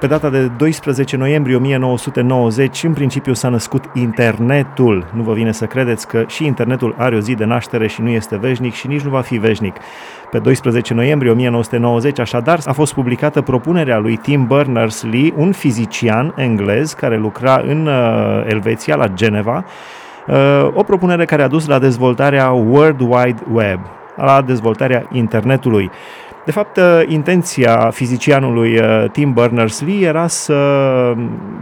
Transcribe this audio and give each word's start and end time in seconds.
Pe 0.00 0.06
data 0.06 0.30
de 0.30 0.46
12 0.56 1.16
noiembrie 1.16 1.56
1990, 1.56 2.84
în 2.84 2.92
principiu 2.92 3.32
s-a 3.32 3.48
născut 3.48 3.84
internetul. 3.94 5.06
Nu 5.14 5.22
vă 5.22 5.32
vine 5.32 5.52
să 5.52 5.64
credeți 5.64 6.06
că 6.06 6.24
și 6.26 6.44
internetul 6.44 6.94
are 6.98 7.16
o 7.16 7.18
zi 7.18 7.34
de 7.34 7.44
naștere 7.44 7.86
și 7.86 8.02
nu 8.02 8.08
este 8.08 8.36
veșnic 8.36 8.74
și 8.74 8.86
nici 8.86 9.00
nu 9.00 9.10
va 9.10 9.20
fi 9.20 9.36
veșnic. 9.36 9.76
Pe 10.30 10.38
12 10.38 10.94
noiembrie 10.94 11.30
1990, 11.30 12.18
așadar, 12.18 12.58
a 12.64 12.72
fost 12.72 12.94
publicată 12.94 13.42
propunerea 13.42 13.98
lui 13.98 14.16
Tim 14.16 14.46
Berners-Lee, 14.46 15.32
un 15.36 15.52
fizician 15.52 16.32
englez 16.36 16.92
care 16.92 17.16
lucra 17.16 17.62
în 17.66 17.86
uh, 17.86 18.44
Elveția, 18.46 18.96
la 18.96 19.08
Geneva, 19.08 19.64
uh, 20.26 20.68
o 20.74 20.82
propunere 20.82 21.24
care 21.24 21.42
a 21.42 21.48
dus 21.48 21.66
la 21.66 21.78
dezvoltarea 21.78 22.50
World 22.50 23.00
Wide 23.00 23.42
Web, 23.52 23.80
la 24.16 24.42
dezvoltarea 24.42 25.08
internetului. 25.12 25.90
De 26.46 26.52
fapt, 26.52 26.76
uh, 26.76 27.02
intenția 27.06 27.90
fizicianului 27.90 28.78
uh, 28.78 29.04
Tim 29.12 29.32
Berners-Lee 29.32 30.06
era 30.06 30.26
să 30.26 30.54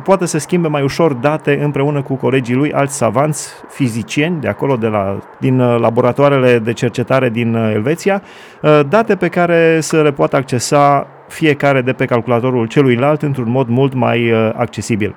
poată 0.03 0.25
să 0.25 0.39
schimbe 0.39 0.69
mai 0.69 0.83
ușor 0.83 1.13
date 1.13 1.63
împreună 1.63 2.03
cu 2.03 2.15
colegii 2.15 2.55
lui, 2.55 2.73
alți 2.73 2.97
savanți 2.97 3.53
fizicieni 3.69 4.41
de 4.41 4.49
acolo, 4.49 4.77
de 4.77 4.87
la, 4.87 5.19
din 5.39 5.61
uh, 5.61 5.79
laboratoarele 5.81 6.59
de 6.59 6.73
cercetare 6.73 7.29
din 7.29 7.55
Elveția, 7.55 8.23
date 8.89 9.17
pe 9.17 9.29
care 9.29 9.81
să 9.81 10.03
le 10.03 10.13
poată 10.13 10.37
accesa 10.37 11.07
fiecare 11.29 11.81
de 11.81 11.93
pe 11.93 12.05
calculatorul 12.05 12.67
celuilalt 12.67 13.23
într-un 13.23 13.51
mod 13.51 13.69
mult 13.69 13.95
mai 13.95 14.33
accesibil. 14.57 15.15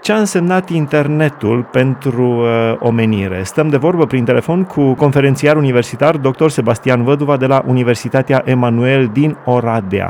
Ce 0.00 0.12
a 0.12 0.24
însemnat 0.26 0.66
internetul 0.82 1.58
pentru 1.78 2.22
uh, 2.22 2.48
omenire? 2.90 3.42
Stăm 3.52 3.68
de 3.74 3.76
vorbă 3.86 4.04
prin 4.06 4.24
telefon 4.24 4.60
cu 4.74 4.94
conferențiar 5.04 5.54
universitar 5.64 6.14
dr. 6.26 6.48
Sebastian 6.58 7.00
Văduva 7.08 7.36
de 7.36 7.48
la 7.52 7.58
Universitatea 7.74 8.38
Emanuel 8.54 9.02
din 9.20 9.30
Oradea. 9.56 10.08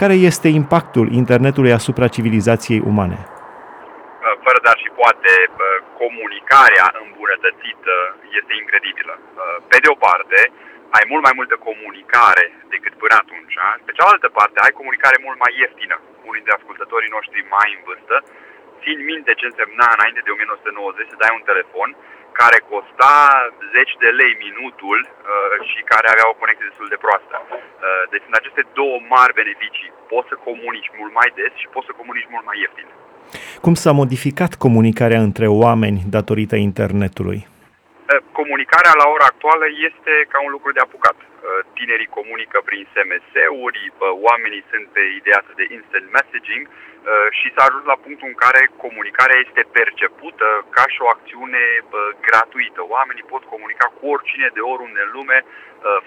Care 0.00 0.16
este 0.30 0.48
impactul 0.60 1.06
internetului 1.22 1.72
asupra 1.78 2.06
civilizației 2.16 2.80
umane? 2.92 3.18
Uh, 3.24 4.34
fără 4.44 4.58
dar 4.66 4.76
și 4.84 4.90
poate, 5.00 5.32
uh, 5.46 5.56
comunicarea 6.02 6.86
îmbunătățită 7.04 7.94
este 8.38 8.52
incredibilă. 8.62 9.14
Uh, 9.20 9.56
pe 9.70 9.78
de 9.84 9.88
o 9.94 9.96
parte, 10.08 10.38
ai 10.96 11.04
mult 11.10 11.22
mai 11.26 11.34
multă 11.38 11.54
comunicare 11.68 12.44
decât 12.74 12.94
până 13.02 13.14
atunci. 13.22 13.54
Pe 13.86 13.92
cealaltă 13.98 14.28
parte, 14.38 14.56
ai 14.60 14.78
comunicare 14.80 15.18
mult 15.26 15.38
mai 15.44 15.52
ieftină. 15.62 15.96
Unii 16.28 16.40
dintre 16.40 16.58
ascultătorii 16.58 17.14
noștri 17.16 17.40
mai 17.56 17.68
în 17.76 17.82
vârstă 17.88 18.16
țin 18.84 18.98
minte 19.10 19.32
ce 19.38 19.46
însemna 19.48 19.88
înainte 19.96 20.22
de 20.24 20.30
1990 20.32 21.12
să 21.12 21.22
dai 21.22 21.32
un 21.38 21.44
telefon 21.50 21.88
care 22.40 22.58
costa 22.72 23.14
10 23.76 24.04
de 24.04 24.10
lei 24.20 24.32
minutul 24.46 24.98
uh, 25.06 25.56
și 25.70 25.80
care 25.92 26.06
avea 26.08 26.26
o 26.32 26.38
conexie 26.40 26.68
destul 26.70 26.88
de 26.94 27.02
proastă. 27.04 27.36
Uh, 27.48 28.02
deci 28.12 28.24
sunt 28.26 28.36
aceste 28.38 28.62
două 28.78 28.96
mari 29.14 29.38
beneficii. 29.40 29.90
Poți 30.12 30.28
să 30.30 30.44
comunici 30.48 30.90
mult 30.98 31.12
mai 31.18 31.28
des 31.38 31.52
și 31.60 31.72
poți 31.74 31.88
să 31.88 31.98
comunici 32.00 32.32
mult 32.34 32.44
mai 32.48 32.58
ieftin. 32.62 32.88
Cum 33.64 33.74
s-a 33.82 33.92
modificat 34.02 34.52
comunicarea 34.64 35.20
între 35.28 35.46
oameni 35.64 35.98
datorită 36.16 36.56
internetului? 36.70 37.40
Uh, 37.46 38.20
comunicarea 38.40 38.94
la 39.02 39.06
ora 39.14 39.26
actuală 39.32 39.66
este 39.88 40.12
ca 40.32 40.38
un 40.46 40.50
lucru 40.56 40.70
de 40.76 40.84
apucat. 40.86 41.18
Uh, 41.20 41.60
tinerii 41.78 42.14
comunică 42.18 42.58
prin 42.68 42.82
SMS-uri, 42.94 43.80
uh, 43.90 43.98
oamenii 44.28 44.62
sunt 44.70 44.86
pe 44.96 45.02
ideea 45.20 45.40
de 45.60 45.66
instant 45.76 46.06
messaging, 46.16 46.64
Uh, 46.97 46.97
și 47.38 47.46
s-a 47.54 47.62
ajuns 47.66 47.84
la 47.92 47.98
punctul 48.04 48.30
în 48.32 48.38
care 48.44 48.60
comunicarea 48.84 49.42
este 49.46 49.62
percepută 49.78 50.48
ca 50.76 50.84
și 50.92 50.98
o 51.04 51.10
acțiune 51.14 51.64
gratuită. 52.26 52.80
Oamenii 52.96 53.30
pot 53.32 53.42
comunica 53.52 53.86
cu 53.96 54.02
oricine 54.14 54.48
de 54.56 54.62
oriunde 54.72 55.00
în 55.04 55.10
lume 55.18 55.38
uh, 55.44 55.48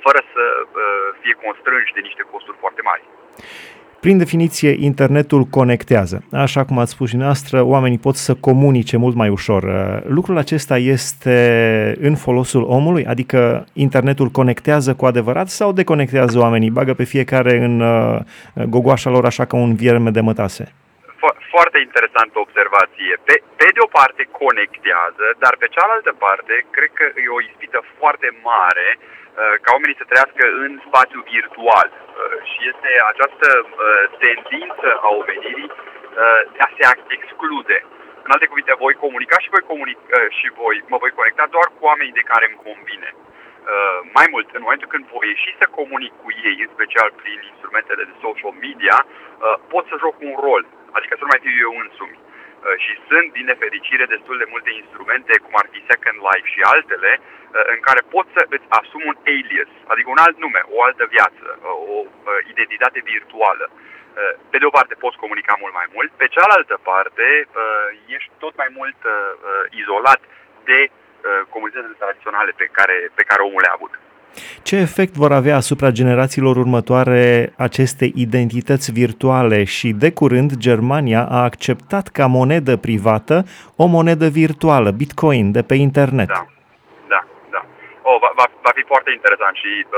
fără 0.03 0.19
să 0.33 0.43
uh, 0.59 1.07
fie 1.21 1.35
constrânși 1.45 1.95
de 1.97 2.05
niște 2.07 2.23
costuri 2.31 2.61
foarte 2.63 2.81
mari. 2.89 3.03
Prin 3.99 4.17
definiție, 4.17 4.71
internetul 4.79 5.43
conectează. 5.43 6.23
Așa 6.31 6.65
cum 6.65 6.77
ați 6.79 6.91
spus 6.91 7.09
și 7.09 7.15
noastră, 7.15 7.61
oamenii 7.61 7.97
pot 7.97 8.15
să 8.15 8.35
comunice 8.35 8.97
mult 8.97 9.15
mai 9.15 9.29
ușor. 9.29 9.63
Lucrul 10.07 10.37
acesta 10.37 10.77
este 10.77 11.37
în 11.99 12.15
folosul 12.15 12.63
omului? 12.63 13.05
Adică 13.05 13.65
internetul 13.73 14.27
conectează 14.27 14.95
cu 14.95 15.05
adevărat 15.05 15.47
sau 15.47 15.71
deconectează 15.71 16.39
oamenii? 16.39 16.69
Bagă 16.69 16.93
pe 16.93 17.03
fiecare 17.03 17.63
în 17.63 17.83
gogoașa 18.69 19.09
lor 19.09 19.25
așa 19.25 19.45
ca 19.45 19.55
un 19.55 19.75
vierme 19.75 20.09
de 20.09 20.21
mătase? 20.21 20.73
Foarte 21.53 21.77
interesantă 21.87 22.35
observație. 22.39 23.13
Pe, 23.27 23.35
pe 23.59 23.67
de 23.75 23.81
o 23.85 23.93
parte 23.99 24.23
conectează, 24.41 25.25
dar 25.43 25.53
pe 25.61 25.71
cealaltă 25.75 26.11
parte 26.25 26.55
cred 26.75 26.91
că 26.99 27.05
e 27.25 27.37
o 27.37 27.45
ispită 27.49 27.79
foarte 27.97 28.29
mare 28.51 28.89
uh, 28.97 29.55
ca 29.63 29.69
oamenii 29.75 29.99
să 29.99 30.09
trăiască 30.09 30.43
în 30.63 30.71
spațiu 30.87 31.19
virtual. 31.35 31.87
Uh, 31.93 32.37
și 32.49 32.59
este 32.71 32.91
această 33.11 33.47
uh, 33.63 34.03
tendință 34.25 34.89
a 35.05 35.09
omenirii 35.21 35.71
de 36.55 36.61
a 36.67 36.69
se 36.77 36.85
exclude. 37.17 37.77
În 38.25 38.31
alte 38.31 38.45
cuvinte, 38.51 38.81
voi 38.83 38.93
comunica 39.03 39.37
și 39.43 39.53
voi, 39.55 39.63
comunic- 39.71 40.11
și 40.39 40.47
voi, 40.61 40.75
mă 40.91 40.97
voi 41.03 41.17
conecta 41.19 41.45
doar 41.55 41.67
cu 41.75 41.81
oamenii 41.89 42.19
de 42.19 42.29
care 42.31 42.45
îmi 42.47 42.61
convine. 42.67 43.09
Uh, 43.61 43.99
mai 44.17 44.27
mult, 44.33 44.47
în 44.57 44.63
momentul 44.65 44.91
când 44.93 45.05
voi 45.13 45.27
ieși 45.27 45.59
să 45.61 45.75
comunic 45.79 46.13
cu 46.23 46.29
ei, 46.47 46.57
în 46.65 46.71
special 46.75 47.09
prin 47.21 47.39
instrumentele 47.51 48.03
de 48.09 48.15
social 48.25 48.53
media, 48.65 48.97
uh, 49.05 49.55
pot 49.71 49.85
să 49.91 49.95
joc 50.05 50.15
un 50.29 50.35
rol 50.45 50.63
adică 50.97 51.13
să 51.15 51.23
nu 51.23 51.31
mai 51.31 51.43
fiu 51.45 51.55
eu 51.67 51.73
însumi. 51.85 52.17
Uh, 52.61 52.75
și 52.83 52.93
sunt, 53.07 53.27
din 53.37 53.45
nefericire, 53.51 54.05
destul 54.15 54.37
de 54.41 54.51
multe 54.53 54.71
instrumente, 54.81 55.33
cum 55.45 55.53
ar 55.61 55.67
fi 55.71 55.79
Second 55.91 56.17
Life 56.27 56.47
și 56.53 56.61
altele, 56.73 57.11
uh, 57.19 57.65
în 57.73 57.79
care 57.87 58.01
poți 58.15 58.33
să 58.35 58.41
îți 58.55 58.67
asumi 58.79 59.09
un 59.11 59.17
alias, 59.33 59.71
adică 59.91 60.07
un 60.11 60.21
alt 60.25 60.37
nume, 60.43 60.61
o 60.75 60.77
altă 60.87 61.05
viață, 61.15 61.45
uh, 61.57 61.93
o 61.93 61.97
identitate 62.53 62.99
virtuală. 63.13 63.67
Pe 64.51 64.57
de 64.57 64.65
o 64.65 64.75
parte 64.77 64.95
poți 65.03 65.21
comunica 65.23 65.55
mult 65.59 65.73
mai 65.73 65.87
mult, 65.95 66.11
pe 66.11 66.27
cealaltă 66.35 66.79
parte 66.83 67.47
ești 68.17 68.31
tot 68.43 68.55
mai 68.61 68.69
mult 68.77 68.99
izolat 69.81 70.21
de 70.63 70.79
comunitățile 71.49 72.01
tradiționale 72.03 72.51
pe 72.55 72.67
care, 72.77 72.95
pe 73.15 73.23
care 73.23 73.41
omul 73.41 73.61
le-a 73.61 73.77
avut. 73.77 73.93
Ce 74.63 74.75
efect 74.75 75.13
vor 75.13 75.31
avea 75.31 75.55
asupra 75.55 75.89
generațiilor 75.89 76.55
următoare 76.55 77.53
aceste 77.57 78.05
identități 78.15 78.91
virtuale 78.91 79.63
și 79.63 79.89
de 80.03 80.09
curând 80.19 80.51
Germania 80.67 81.21
a 81.37 81.43
acceptat 81.43 82.07
ca 82.07 82.25
monedă 82.25 82.77
privată 82.77 83.35
o 83.83 83.85
monedă 83.85 84.27
virtuală, 84.41 84.89
Bitcoin, 84.91 85.51
de 85.51 85.63
pe 85.69 85.75
internet. 85.87 86.27
Da, 86.27 86.45
da, 87.13 87.21
da. 87.55 87.61
Oh, 88.09 88.17
va, 88.23 88.31
va, 88.39 88.45
va 88.65 88.71
fi 88.77 88.83
foarte 88.91 89.11
interesant 89.17 89.55
și 89.63 89.71
uh, 89.85 89.89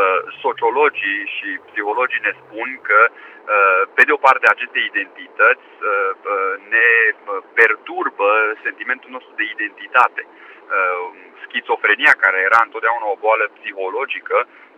sociologii 0.45 1.19
și 1.35 1.50
psihologii 1.69 2.25
ne 2.27 2.33
spun 2.41 2.69
că 2.88 3.00
uh, 3.09 3.81
pe 3.95 4.03
de 4.07 4.11
o 4.17 4.23
parte 4.27 4.45
aceste 4.47 4.79
identități 4.91 5.67
uh, 5.77 6.11
uh, 6.33 6.53
ne 6.73 6.88
perturbă 7.59 8.29
sentimentul 8.65 9.09
nostru 9.15 9.33
de 9.39 9.45
identitate. 9.55 10.21
Uh, 10.27 11.32
schizofrenia, 11.53 12.14
care 12.24 12.38
era 12.50 12.59
întotdeauna 12.64 13.08
o 13.09 13.22
boală 13.24 13.46
psihologică, 13.58 14.38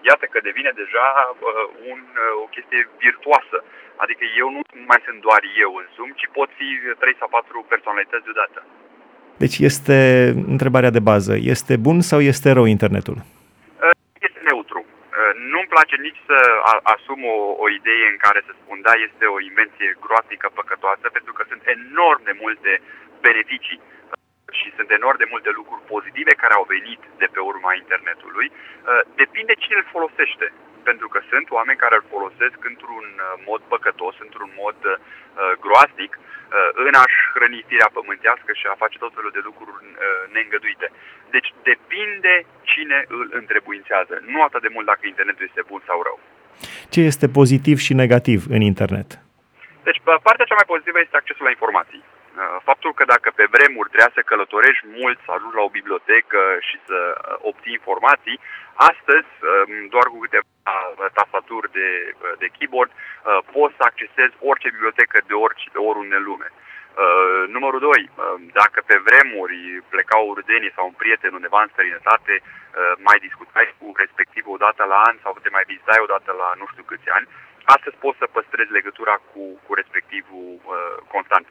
iată 0.09 0.25
că 0.29 0.39
devine 0.49 0.71
deja 0.81 1.07
uh, 1.29 1.65
un, 1.91 1.99
uh, 2.13 2.43
o 2.43 2.45
chestie 2.55 2.81
virtuoasă. 3.05 3.57
Adică 4.03 4.23
eu 4.41 4.47
nu 4.55 4.61
mai 4.91 5.01
sunt 5.05 5.19
doar 5.27 5.41
eu 5.65 5.71
însumi, 5.83 6.17
ci 6.19 6.27
pot 6.37 6.49
fi 6.59 6.67
trei 7.01 7.15
sau 7.19 7.27
patru 7.37 7.65
personalități 7.73 8.27
deodată. 8.27 8.59
Deci 9.43 9.57
este 9.69 9.97
întrebarea 10.53 10.95
de 10.97 11.05
bază. 11.11 11.33
Este 11.53 11.73
bun 11.85 11.97
sau 12.11 12.19
este 12.31 12.47
rău 12.57 12.65
internetul? 12.75 13.17
Uh, 13.19 13.95
este 14.27 14.41
neutru. 14.49 14.81
Uh, 14.85 15.31
nu-mi 15.51 15.73
place 15.75 15.95
nici 16.07 16.21
să 16.29 16.37
asum 16.95 17.19
o, 17.35 17.37
o 17.63 17.67
idee 17.79 18.05
în 18.13 18.19
care 18.25 18.39
să 18.47 18.51
spun, 18.53 18.77
da, 18.87 18.93
este 19.07 19.25
o 19.35 19.39
invenție 19.49 19.89
groaznică, 20.03 20.47
păcătoasă, 20.59 21.05
pentru 21.17 21.33
că 21.37 21.43
sunt 21.51 21.63
enorm 21.77 22.21
de 22.29 22.35
multe 22.43 22.71
beneficii 23.27 23.79
și 24.59 24.67
sunt 24.77 24.89
enorm 24.99 25.17
de 25.21 25.31
multe 25.33 25.51
lucruri 25.59 25.87
pozitive 25.93 26.33
care 26.41 26.53
au 26.55 26.65
venit 26.75 27.01
de 27.21 27.27
pe 27.33 27.41
urma 27.51 27.71
internetului, 27.81 28.47
uh, 28.51 29.01
depinde 29.21 29.53
cine 29.63 29.77
îl 29.79 29.87
folosește. 29.95 30.47
Pentru 30.89 31.07
că 31.13 31.19
sunt 31.31 31.47
oameni 31.57 31.81
care 31.83 31.95
îl 31.97 32.05
folosesc 32.15 32.59
într-un 32.71 33.07
uh, 33.17 33.25
mod 33.49 33.61
păcătos, 33.73 34.15
într-un 34.25 34.51
mod 34.63 34.79
uh, 34.85 34.95
groaznic, 35.65 36.13
în 36.87 36.93
a-și 37.03 37.21
hrăni 37.33 37.67
firea 37.69 37.89
pământească 37.97 38.51
și 38.59 38.65
a 38.67 38.81
face 38.83 38.97
tot 38.97 39.13
felul 39.17 39.31
de 39.37 39.41
lucruri 39.43 39.77
neîngăduite. 40.33 40.87
Deci 41.35 41.49
depinde 41.69 42.33
cine 42.71 42.97
îl 43.07 43.25
întrebuințează, 43.41 44.13
nu 44.33 44.39
atât 44.43 44.61
de 44.61 44.73
mult 44.75 44.85
dacă 44.85 45.03
internetul 45.05 45.47
este 45.47 45.63
bun 45.71 45.81
sau 45.85 46.01
rău. 46.07 46.19
Ce 46.93 47.01
este 47.11 47.27
pozitiv 47.39 47.77
și 47.77 47.93
negativ 48.03 48.39
în 48.55 48.61
internet? 48.71 49.09
Deci 49.87 49.99
partea 50.27 50.45
cea 50.45 50.59
mai 50.59 50.71
pozitivă 50.73 50.99
este 50.99 51.17
accesul 51.17 51.45
la 51.45 51.55
informații. 51.55 52.03
Uh, 52.35 52.57
faptul 52.69 52.91
că 52.93 53.03
dacă 53.13 53.29
pe 53.35 53.45
vremuri 53.55 53.89
trebuia 53.89 54.11
să 54.17 54.29
călătorești 54.29 54.85
mult, 54.99 55.17
să 55.25 55.29
ajungi 55.31 55.59
la 55.59 55.67
o 55.67 55.75
bibliotecă 55.79 56.41
și 56.67 56.77
să 56.87 56.99
uh, 57.13 57.35
obții 57.49 57.77
informații, 57.79 58.37
astăzi, 58.91 59.31
um, 59.41 59.87
doar 59.93 60.05
cu 60.09 60.17
câteva 60.23 60.47
uh, 60.47 61.05
tastaturi 61.17 61.71
de, 61.79 61.89
de 62.41 62.47
keyboard, 62.55 62.91
poți 63.55 63.75
să 63.77 63.83
accesezi 63.85 64.35
orice 64.49 64.69
bibliotecă 64.75 65.17
de 65.29 65.35
orice, 65.45 65.65
de 65.75 65.81
oriunde 65.89 66.15
în 66.15 66.27
lume. 66.29 66.49
Uh, 67.03 67.43
numărul 67.55 67.79
2. 67.79 67.91
Uh, 67.91 68.41
dacă 68.59 68.79
pe 68.89 68.97
vremuri 69.07 69.57
plecau 69.93 70.23
urdenii 70.27 70.75
sau 70.75 70.85
un 70.87 70.95
prieten 71.01 71.33
undeva 71.33 71.59
în 71.61 71.71
străinătate, 71.71 72.33
uh, 72.41 72.93
mai 73.07 73.17
discutai 73.27 73.67
cu 73.79 73.85
respectiv 74.03 74.43
o 74.47 74.57
dată 74.65 74.83
la 74.93 74.99
an 75.09 75.15
sau 75.23 75.31
te 75.41 75.49
mai 75.55 75.65
vizitai 75.71 76.05
o 76.05 76.11
dată 76.15 76.31
la 76.41 76.49
nu 76.59 76.65
știu 76.71 76.83
câți 76.83 77.09
ani, 77.17 77.27
astăzi 77.75 78.01
poți 78.03 78.19
să 78.21 78.33
păstrezi 78.35 78.75
legătura 78.77 79.15
cu, 79.31 79.43
cu 79.65 79.71
respectivul 79.79 80.47
uh, 80.63 80.95
constant. 81.13 81.45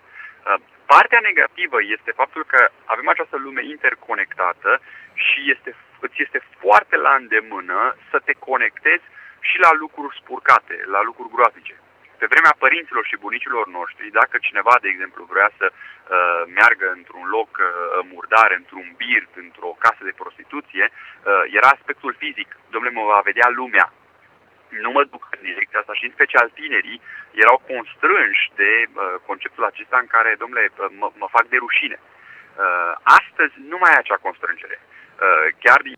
Uh, 0.44 0.61
partea 0.87 1.20
negativă 1.23 1.79
este 1.96 2.11
faptul 2.20 2.44
că 2.44 2.70
avem 2.85 3.08
această 3.08 3.37
lume 3.37 3.62
interconectată 3.64 4.81
și 5.14 5.41
este, 5.55 5.70
îți 6.00 6.23
este 6.25 6.41
foarte 6.58 6.96
la 6.96 7.14
îndemână 7.14 7.96
să 8.11 8.19
te 8.25 8.32
conectezi 8.49 9.06
și 9.49 9.56
la 9.58 9.70
lucruri 9.73 10.19
spurcate, 10.20 10.76
la 10.94 11.00
lucruri 11.02 11.32
groaznice. 11.35 11.76
Pe 12.19 12.26
vremea 12.32 12.55
părinților 12.64 13.05
și 13.06 13.23
bunicilor 13.26 13.67
noștri, 13.79 14.17
dacă 14.20 14.37
cineva, 14.41 14.75
de 14.81 14.88
exemplu, 14.88 15.25
vrea 15.35 15.50
să 15.58 15.67
uh, 15.73 16.43
meargă 16.58 16.87
într-un 16.96 17.26
loc 17.37 17.50
uh, 17.61 17.67
murdar, 18.12 18.50
într-un 18.61 18.87
birt, 18.96 19.32
într-o 19.44 19.76
casă 19.85 20.02
de 20.05 20.20
prostituție, 20.23 20.85
uh, 20.91 21.43
era 21.58 21.69
aspectul 21.73 22.14
fizic. 22.23 22.56
Domnule, 22.70 22.94
mă 22.94 23.05
va 23.14 23.20
vedea 23.31 23.49
lumea, 23.61 23.93
nu 24.69 24.91
mă 24.91 25.05
duc 25.05 25.29
în 25.31 25.43
direcția 25.43 25.79
asta 25.79 25.94
și 25.94 26.05
în 26.05 26.14
special 26.17 26.49
tinerii 26.61 27.00
erau 27.42 27.56
constrânși 27.72 28.44
de 28.54 28.72
uh, 28.86 29.14
conceptul 29.26 29.64
acesta 29.64 29.98
în 30.00 30.06
care, 30.14 30.34
domnule, 30.38 30.64
uh, 30.70 30.86
mă, 31.00 31.08
mă 31.22 31.28
fac 31.36 31.46
de 31.48 31.56
rușine. 31.64 31.98
Uh, 32.00 32.92
astăzi 33.19 33.54
nu 33.70 33.76
mai 33.81 33.92
e 33.92 34.02
acea 34.02 34.25
constrângere. 34.26 34.76
Uh, 34.81 35.46
chiar 35.64 35.81
din 35.82 35.94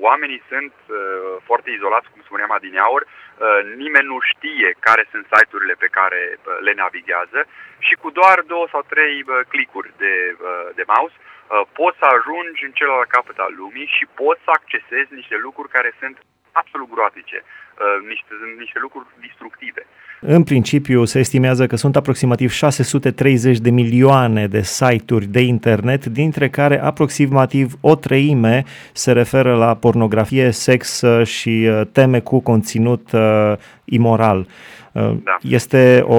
oamenii 0.00 0.42
sunt 0.48 0.74
uh, 0.86 0.96
foarte 1.44 1.70
izolați, 1.70 2.10
cum 2.10 2.22
spuneam 2.24 2.50
adineaur, 2.52 3.02
uh, 3.02 3.60
nimeni 3.76 4.06
nu 4.06 4.18
știe 4.20 4.68
care 4.80 5.08
sunt 5.10 5.26
site-urile 5.32 5.74
pe 5.78 5.86
care 5.98 6.20
uh, 6.36 6.56
le 6.60 6.72
navighează 6.72 7.40
și 7.78 7.94
cu 7.94 8.10
doar 8.10 8.40
două 8.40 8.66
sau 8.70 8.82
trei 8.82 9.24
uh, 9.26 9.40
clicuri 9.48 9.92
de, 9.96 10.36
uh, 10.40 10.68
de 10.74 10.84
mouse 10.94 11.14
uh, 11.18 11.62
poți 11.72 11.98
să 11.98 12.04
ajungi 12.04 12.64
în 12.64 12.72
celălalt 12.72 13.08
capăt 13.08 13.38
al 13.38 13.52
lumii 13.56 13.88
și 13.96 14.04
poți 14.14 14.44
să 14.44 14.50
accesezi 14.50 15.14
niște 15.14 15.36
lucruri 15.36 15.74
care 15.76 15.90
sunt 16.00 16.16
absolut 16.52 16.88
groaznice, 16.94 17.38
uh, 17.44 17.67
niște, 18.08 18.32
niște 18.58 18.78
lucruri 18.84 19.06
destructive. 19.26 19.82
În 20.20 20.42
principiu, 20.42 21.04
se 21.04 21.18
estimează 21.18 21.66
că 21.66 21.76
sunt 21.76 21.96
aproximativ 21.96 22.50
630 22.50 23.58
de 23.58 23.70
milioane 23.70 24.46
de 24.46 24.62
site-uri 24.62 25.26
de 25.26 25.40
internet, 25.40 26.06
dintre 26.06 26.48
care 26.48 26.82
aproximativ 26.82 27.74
o 27.80 27.94
treime 27.94 28.64
se 28.92 29.12
referă 29.12 29.54
la 29.54 29.74
pornografie, 29.74 30.50
sex 30.50 31.00
uh, 31.00 31.26
și 31.26 31.68
uh, 31.70 31.80
teme 31.92 32.20
cu 32.20 32.40
conținut 32.40 33.12
uh, 33.12 33.52
imoral. 33.84 34.46
Da. 34.92 35.38
Este 35.42 36.04
o, 36.06 36.14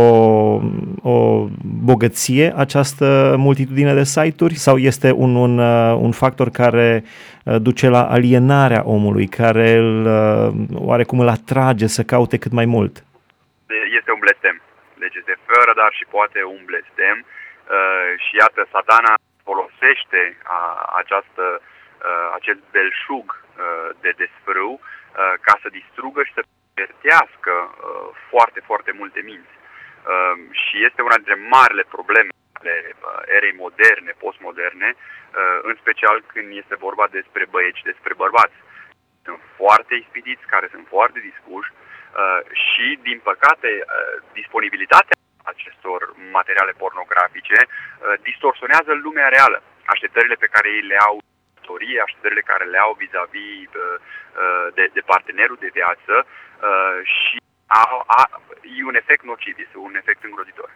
o 1.01 1.47
bogăție 1.83 2.53
această 2.55 3.35
multitudine 3.37 3.93
de 3.93 4.03
site-uri 4.03 4.55
sau 4.55 4.77
este 4.77 5.11
un, 5.11 5.35
un, 5.35 5.57
un 6.01 6.11
factor 6.11 6.49
care 6.49 7.03
duce 7.61 7.89
la 7.89 8.03
alienarea 8.03 8.81
omului, 8.85 9.27
care 9.27 9.75
îl, 9.75 10.07
oarecum 10.73 11.19
îl 11.19 11.27
atrage 11.49 11.87
să 11.87 12.03
caute 12.13 12.37
cât 12.37 12.53
mai 12.59 12.65
mult? 12.75 12.95
este 13.99 14.11
un 14.11 14.19
blestem. 14.25 14.57
Deci 15.03 15.15
este 15.21 15.35
fără, 15.49 15.71
dar 15.81 15.91
și 15.99 16.05
poate 16.15 16.39
un 16.43 16.61
blestem. 16.69 17.17
Uh, 17.25 18.09
și 18.23 18.33
iată, 18.41 18.61
satana 18.73 19.13
folosește 19.47 20.21
a, 20.57 20.59
această, 21.01 21.45
uh, 21.61 22.27
acest 22.39 22.61
belșug 22.73 23.27
uh, 23.33 23.89
de 24.03 24.11
desfrâu 24.21 24.73
uh, 24.81 25.33
ca 25.45 25.53
să 25.61 25.75
distrugă 25.79 26.21
și 26.23 26.35
să 26.37 26.43
pertească 26.79 27.53
uh, 27.67 28.07
foarte, 28.29 28.59
foarte 28.69 28.91
multe 28.99 29.21
minți. 29.29 29.55
Uh, 29.57 30.35
și 30.63 30.75
este 30.87 31.01
una 31.07 31.17
dintre 31.19 31.37
marile 31.55 31.85
probleme 31.95 32.31
ale 32.59 32.75
uh, 32.91 33.21
erei 33.37 33.55
moderne, 33.65 34.11
postmoderne, 34.23 34.89
uh, 34.95 35.59
în 35.69 35.75
special 35.81 36.17
când 36.31 36.47
este 36.61 36.75
vorba 36.85 37.05
despre 37.17 37.43
băieți, 37.53 37.89
despre 37.91 38.13
bărbați. 38.23 38.57
Sunt 39.23 39.41
foarte 39.55 39.93
ispitiți, 39.95 40.45
care 40.53 40.67
sunt 40.71 40.85
foarte 40.87 41.19
dispuși 41.19 41.71
Uh, 42.09 42.41
și, 42.67 42.99
din 43.07 43.19
păcate, 43.29 43.71
uh, 43.81 44.15
disponibilitatea 44.33 45.17
acestor 45.43 45.99
materiale 46.31 46.73
pornografice 46.83 47.59
uh, 47.65 48.13
distorsionează 48.21 48.91
lumea 48.93 49.27
reală. 49.27 49.63
Așteptările 49.85 50.35
pe 50.39 50.51
care 50.53 50.67
ei 50.69 50.81
le 50.91 50.97
au 51.07 51.15
istorie, 51.59 52.01
așteptările 52.01 52.49
care 52.51 52.65
le 52.65 52.77
au 52.77 52.93
vis-a-vis 53.01 53.69
de, 54.73 54.89
de 54.93 55.01
partenerul 55.05 55.57
de 55.59 55.69
viață 55.73 56.25
și 57.03 57.37
a, 57.67 57.83
a, 58.07 58.41
e 58.77 58.83
un 58.83 58.95
efect 58.95 59.23
nociv, 59.23 59.55
este 59.57 59.77
un 59.77 59.95
efect 59.95 60.23
îngrozitor. 60.23 60.69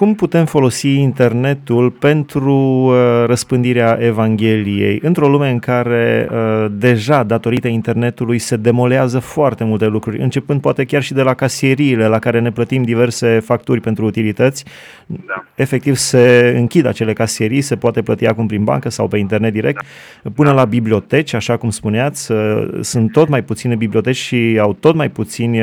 Cum 0.00 0.14
putem 0.14 0.44
folosi 0.44 0.88
internetul 0.88 1.90
pentru 1.90 2.54
uh, 2.54 2.94
răspândirea 3.26 3.98
Evangheliei 4.00 4.98
într-o 5.02 5.28
lume 5.28 5.50
în 5.50 5.58
care 5.58 6.28
uh, 6.30 6.66
deja, 6.72 7.22
datorită 7.22 7.68
internetului, 7.68 8.38
se 8.38 8.56
demolează 8.56 9.18
foarte 9.18 9.64
multe 9.64 9.86
lucruri, 9.86 10.20
începând 10.20 10.60
poate 10.60 10.84
chiar 10.84 11.02
și 11.02 11.12
de 11.12 11.22
la 11.22 11.34
casieriile 11.34 12.06
la 12.06 12.18
care 12.18 12.40
ne 12.40 12.52
plătim 12.52 12.82
diverse 12.82 13.40
facturi 13.44 13.80
pentru 13.80 14.04
utilități. 14.04 14.64
Da. 15.06 15.44
Efectiv, 15.54 15.96
se 15.96 16.54
închid 16.56 16.86
acele 16.86 17.12
casierii, 17.12 17.60
se 17.60 17.76
poate 17.76 18.02
plăti 18.02 18.26
acum 18.26 18.46
prin 18.46 18.64
bancă 18.64 18.90
sau 18.90 19.08
pe 19.08 19.18
internet 19.18 19.52
direct, 19.52 19.84
da. 20.22 20.30
până 20.34 20.52
la 20.52 20.64
biblioteci, 20.64 21.34
așa 21.34 21.56
cum 21.56 21.70
spuneați, 21.70 22.32
uh, 22.32 22.68
sunt 22.80 23.12
tot 23.12 23.28
mai 23.28 23.42
puține 23.42 23.74
biblioteci 23.74 24.16
și 24.16 24.58
au 24.60 24.72
tot 24.72 24.94
mai 24.94 25.08
puțini 25.08 25.62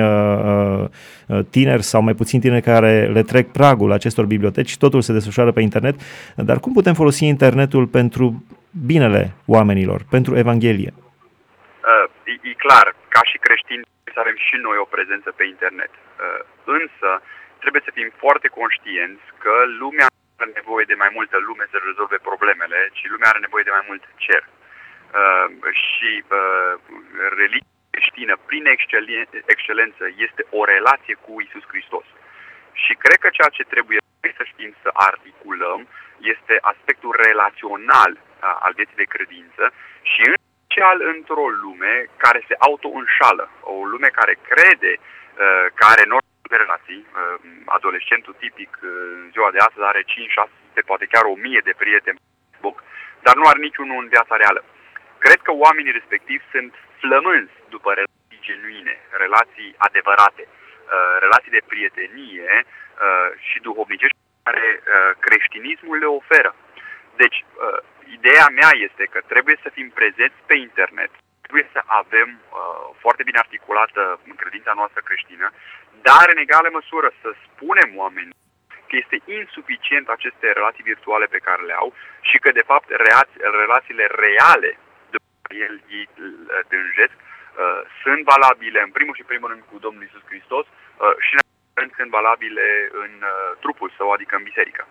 tineri 1.50 1.84
sau 1.84 2.02
mai 2.02 2.14
puțini 2.14 2.42
tineri 2.42 2.62
care 2.62 3.10
le 3.14 3.22
trec 3.22 3.52
pragul 3.52 3.77
acestor 3.92 4.26
biblioteci, 4.26 4.78
totul 4.78 5.02
se 5.02 5.14
desfășoară 5.14 5.52
pe 5.52 5.62
internet, 5.62 5.96
dar 6.36 6.60
cum 6.60 6.74
putem 6.74 6.94
folosi 6.94 7.26
internetul 7.26 7.86
pentru 7.88 8.26
binele 8.86 9.34
oamenilor, 9.46 10.00
pentru 10.10 10.38
Evanghelie? 10.38 10.94
Uh, 10.94 12.06
e, 12.32 12.50
e 12.50 12.54
clar, 12.66 12.96
ca 13.16 13.22
și 13.30 13.38
creștini 13.46 13.86
să 14.14 14.20
avem 14.20 14.38
și 14.48 14.56
noi 14.68 14.78
o 14.84 14.92
prezență 14.96 15.30
pe 15.32 15.46
internet. 15.54 15.92
Uh, 15.96 16.42
însă 16.80 17.10
trebuie 17.62 17.82
să 17.88 17.96
fim 17.98 18.10
foarte 18.24 18.48
conștienți 18.60 19.26
că 19.44 19.54
lumea 19.82 20.08
are 20.42 20.52
nevoie 20.60 20.86
de 20.92 21.02
mai 21.04 21.12
multă 21.18 21.38
lume 21.48 21.66
să 21.72 21.78
rezolve 21.90 22.18
problemele, 22.30 22.80
ci 22.98 23.04
lumea 23.14 23.30
are 23.32 23.42
nevoie 23.46 23.68
de 23.68 23.76
mai 23.78 23.86
mult 23.90 24.04
cer. 24.26 24.44
Uh, 25.20 25.48
și 25.86 26.12
uh, 26.38 26.74
religia 27.42 27.76
creștină, 27.94 28.34
prin 28.50 28.64
excelență, 29.54 30.04
este 30.26 30.42
o 30.60 30.62
relație 30.74 31.16
cu 31.26 31.32
Isus 31.46 31.66
Hristos. 31.72 32.08
Și 32.84 32.94
cred 33.04 33.18
că 33.24 33.30
ceea 33.30 33.52
ce 33.58 33.64
trebuie 33.74 34.00
să 34.40 34.44
știm 34.52 34.72
să 34.84 34.90
articulăm 34.94 35.88
este 36.34 36.56
aspectul 36.62 37.12
relațional 37.28 38.12
al 38.66 38.74
vieții 38.76 39.02
de 39.04 39.12
credință 39.16 39.64
și 40.12 40.22
în 40.30 40.34
special 40.38 40.98
într-o 41.14 41.48
lume 41.64 41.94
care 42.18 42.40
se 42.48 42.56
auto-înșală, 42.58 43.46
o 43.62 43.86
lume 43.94 44.10
care 44.20 44.34
crede 44.50 44.94
că 45.78 45.84
are 45.94 46.04
norme 46.06 46.50
de 46.50 46.64
relații. 46.64 47.06
Adolescentul 47.66 48.36
tipic 48.40 48.78
în 48.82 49.30
ziua 49.32 49.52
de 49.52 49.58
astăzi 49.58 49.86
are 49.86 50.02
5, 50.02 50.32
6, 50.32 50.50
poate 50.86 51.06
chiar 51.06 51.24
1000 51.24 51.62
de 51.64 51.74
prieteni 51.78 52.20
Facebook, 52.52 52.84
dar 53.26 53.36
nu 53.36 53.46
are 53.48 53.60
niciunul 53.60 54.02
în 54.04 54.08
viața 54.08 54.36
reală. 54.36 54.62
Cred 55.18 55.40
că 55.42 55.52
oamenii 55.52 55.98
respectivi 56.00 56.44
sunt 56.52 56.74
flămânzi 57.00 57.54
după 57.70 57.90
relații 57.94 58.46
genuine, 58.48 58.96
relații 59.24 59.76
adevărate. 59.78 60.48
Uh, 60.88 60.94
relații 61.20 61.56
de 61.58 61.68
prietenie 61.72 62.54
uh, 62.64 63.30
și 63.48 63.58
duhovnicești 63.60 64.18
care 64.44 64.68
uh, 64.80 65.12
creștinismul 65.26 65.98
le 65.98 66.06
oferă. 66.06 66.56
Deci, 67.22 67.38
ideea 68.18 68.48
mea 68.60 68.72
este 68.88 69.04
că 69.14 69.20
trebuie 69.32 69.58
să 69.64 69.70
fim 69.70 69.90
prezenți 69.90 70.40
pe 70.46 70.56
internet, 70.68 71.12
trebuie 71.42 71.68
să 71.74 71.82
avem 71.86 72.30
foarte 73.04 73.24
bine 73.24 73.40
articulată 73.40 74.20
în 74.30 74.36
credința 74.36 74.74
noastră 74.76 75.02
creștină, 75.04 75.48
dar 76.02 76.26
în 76.34 76.38
egală 76.46 76.70
măsură 76.72 77.10
să 77.22 77.30
spunem 77.46 77.90
oamenii 78.04 78.40
că 78.88 78.96
este 79.04 79.18
insuficient 79.40 80.08
aceste 80.10 80.52
relații 80.52 80.84
virtuale 80.92 81.26
pe 81.26 81.44
care 81.48 81.62
le 81.64 81.74
au 81.74 81.94
și 82.22 82.38
că, 82.38 82.52
de 82.52 82.68
fapt, 82.72 82.88
relațiile 83.64 84.06
reale 84.26 84.72
de 85.10 85.18
care 85.42 85.60
el 85.66 85.82
ei 85.88 86.10
dânjesc 86.68 87.18
Uh, 87.58 87.82
sunt 88.04 88.22
valabile 88.34 88.80
în 88.88 88.92
primul 88.98 89.16
și 89.16 89.30
primul 89.32 89.50
rând 89.52 89.64
cu 89.70 89.76
Domnul 89.86 90.04
Isus 90.04 90.24
Hristos 90.32 90.66
uh, 90.66 91.16
și 91.26 91.32
în 91.36 91.42
rând 91.80 91.92
sunt 92.00 92.10
valabile 92.20 92.68
în 93.04 93.14
uh, 93.32 93.58
trupul 93.64 93.90
său, 93.98 94.08
adică 94.12 94.34
în 94.36 94.44
biserică. 94.50 94.82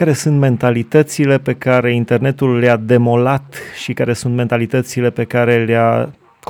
Care 0.00 0.12
sunt 0.22 0.36
mentalitățile 0.48 1.36
pe 1.48 1.54
care 1.66 1.90
internetul 2.02 2.50
le-a 2.62 2.78
demolat 2.94 3.48
și 3.82 3.92
care 4.00 4.12
sunt 4.12 4.34
mentalitățile 4.42 5.10
pe 5.10 5.24
care 5.34 5.54
le-a 5.70 5.90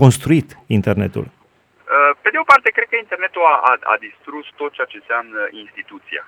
construit 0.02 0.48
internetul? 0.78 1.26
Pe 2.22 2.30
de 2.30 2.38
o 2.42 2.50
parte, 2.52 2.76
cred 2.76 2.88
că 2.90 2.96
internetul 2.96 3.44
a, 3.54 3.56
a, 3.70 3.72
a 3.94 3.96
distrus 4.06 4.46
tot 4.60 4.72
ceea 4.72 4.90
ce 4.90 5.00
înseamnă 5.00 5.40
instituția. 5.62 6.24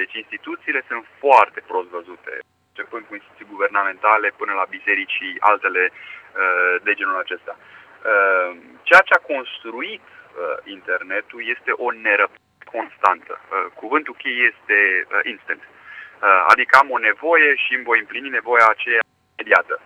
Deci 0.00 0.14
instituțiile 0.22 0.80
sunt 0.88 1.04
foarte 1.22 1.60
prost 1.70 1.88
văzute, 1.98 2.32
începând 2.70 3.04
cu 3.06 3.14
instituții 3.14 3.52
guvernamentale 3.54 4.28
până 4.40 4.52
la 4.60 4.66
biserici 4.76 5.16
și 5.18 5.28
altele 5.50 5.82
de 6.86 6.92
genul 6.98 7.18
acesta. 7.24 7.54
Ehm, 8.10 8.56
ceea 8.88 9.04
ce 9.08 9.14
a 9.16 9.26
construit 9.32 10.04
uh, 10.08 10.56
internetul 10.76 11.40
este 11.54 11.70
o 11.84 11.88
nerăbdare 11.90 12.42
constantă. 12.76 13.34
Uh, 13.40 13.66
cuvântul 13.80 14.14
cheie 14.22 14.42
este 14.52 14.78
uh, 15.04 15.20
instant. 15.32 15.62
Adică 16.52 16.72
am 16.76 16.90
o 16.90 16.98
nevoie 16.98 17.50
și 17.64 17.74
îmi 17.74 17.88
voi 17.90 17.98
împlini 17.98 18.28
nevoia 18.38 18.66
aceea 18.70 19.02
imediată. 19.34 19.80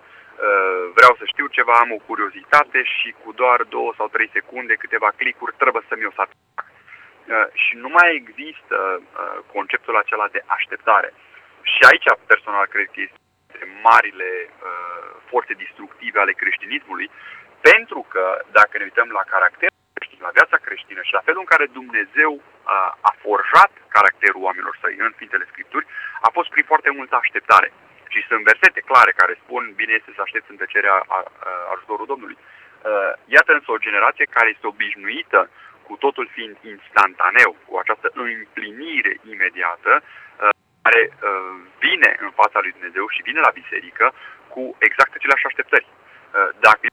Vreau 0.98 1.14
să 1.18 1.24
știu 1.32 1.46
ceva, 1.46 1.74
am 1.78 1.92
o 1.92 2.04
curiozitate 2.08 2.80
și 2.82 3.08
cu 3.22 3.32
doar 3.32 3.62
două 3.62 3.90
sau 3.96 4.08
trei 4.08 4.30
secunde, 4.32 4.74
câteva 4.74 5.10
clicuri, 5.20 5.54
trebuie 5.62 5.82
să 5.88 5.94
mi-o 5.96 6.12
satisfac. 6.18 6.66
și 7.62 7.72
nu 7.76 7.88
mai 7.98 8.08
există 8.20 8.76
conceptul 9.54 9.96
acela 9.96 10.26
de 10.34 10.40
așteptare. 10.46 11.10
Și 11.72 11.80
aici 11.90 12.08
personal 12.26 12.66
cred 12.66 12.86
că 12.94 13.00
este 13.00 13.62
marile 13.88 14.30
forțe 15.30 15.52
distructive 15.64 16.18
ale 16.20 16.32
creștinismului, 16.32 17.10
pentru 17.60 18.00
că 18.12 18.24
dacă 18.58 18.74
ne 18.78 18.84
uităm 18.84 19.08
la 19.18 19.24
caracter 19.34 19.70
creștin, 19.94 20.20
la 20.26 20.36
viața 20.38 20.56
creștină 20.56 21.02
și 21.04 21.16
la 21.18 21.26
felul 21.28 21.44
în 21.44 21.52
care 21.52 21.76
Dumnezeu 21.78 22.32
a, 22.62 22.98
a 23.10 23.12
forjat 23.24 23.72
caracterul 23.96 24.42
oamenilor 24.42 24.78
săi 24.80 24.96
în 24.98 25.12
Sfintele 25.14 25.46
Scripturi, 25.50 25.86
a 26.26 26.28
fost 26.36 26.48
prin 26.50 26.64
foarte 26.64 26.90
multă 26.98 27.14
așteptare. 27.16 27.72
Și 28.12 28.26
sunt 28.28 28.42
versete 28.50 28.80
clare 28.90 29.12
care 29.20 29.40
spun, 29.42 29.72
bine 29.80 29.92
este 29.96 30.12
să 30.14 30.20
aștepți 30.22 30.50
în 30.50 30.56
tăcerea 30.56 30.96
ajutorul 31.74 32.06
Domnului. 32.06 32.38
Iată 33.24 33.52
însă 33.52 33.68
o 33.70 33.84
generație 33.86 34.34
care 34.36 34.48
este 34.48 34.66
obișnuită 34.66 35.50
cu 35.86 35.96
totul 36.04 36.26
fiind 36.36 36.56
instantaneu, 36.74 37.50
cu 37.66 37.76
această 37.76 38.08
împlinire 38.14 39.12
imediată, 39.32 40.02
care 40.82 41.02
vine 41.78 42.10
în 42.24 42.30
fața 42.40 42.58
lui 42.60 42.74
Dumnezeu 42.76 43.08
și 43.08 43.26
vine 43.28 43.40
la 43.40 43.56
biserică 43.60 44.14
cu 44.48 44.76
exact 44.78 45.12
aceleași 45.14 45.46
așteptări. 45.46 45.86
Dacă 46.66 46.86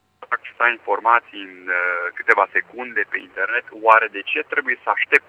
accesa 0.56 0.76
informații 0.78 1.42
în 1.50 1.56
uh, 1.68 1.78
câteva 2.18 2.44
secunde 2.56 3.02
pe 3.12 3.18
internet, 3.28 3.66
oare 3.86 4.08
de 4.16 4.22
ce 4.30 4.40
trebuie 4.52 4.76
să 4.84 4.88
aștept 4.96 5.28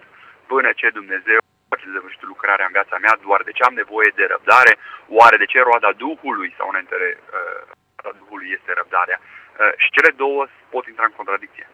până 0.51 0.69
ce 0.79 0.97
Dumnezeu 0.99 1.39
face 1.71 1.85
sfârșitul 1.97 2.33
lucrarea 2.35 2.67
în 2.67 2.75
viața 2.77 2.97
mea, 3.03 3.13
doar 3.27 3.41
de 3.47 3.55
ce 3.57 3.63
am 3.63 3.75
nevoie 3.81 4.11
de 4.19 4.25
răbdare, 4.33 4.73
oare 5.19 5.37
de 5.43 5.49
ce 5.51 5.59
roada 5.69 5.91
Duhului 6.03 6.49
sau 6.57 6.65
una 6.67 6.83
dintre 6.83 7.07
uh, 7.15 7.61
roada 7.97 8.17
Duhului 8.21 8.47
este 8.57 8.71
răbdarea. 8.79 9.17
Uh, 9.21 9.73
și 9.83 9.89
cele 9.95 10.11
două 10.23 10.39
pot 10.73 10.85
intra 10.87 11.05
în 11.09 11.15
contradicție. 11.19 11.65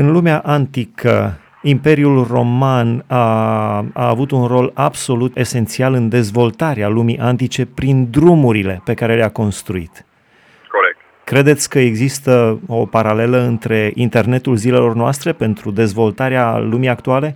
În 0.00 0.06
lumea 0.16 0.38
antică, 0.56 1.14
Imperiul 1.74 2.18
Roman 2.34 2.88
a, 3.08 3.26
a 4.02 4.06
avut 4.14 4.30
un 4.38 4.44
rol 4.54 4.66
absolut 4.88 5.32
esențial 5.44 5.92
în 6.00 6.06
dezvoltarea 6.08 6.88
lumii 6.88 7.18
antice 7.30 7.62
prin 7.66 7.96
drumurile 8.10 8.74
pe 8.88 8.94
care 9.00 9.14
le-a 9.20 9.36
construit. 9.42 9.94
Credeți 11.34 11.64
că 11.72 11.78
există 11.78 12.32
o 12.78 12.86
paralelă 12.96 13.38
între 13.52 13.80
internetul 14.06 14.54
zilelor 14.64 14.94
noastre 15.02 15.30
pentru 15.44 15.68
dezvoltarea 15.82 16.46
lumii 16.72 16.94
actuale? 16.96 17.28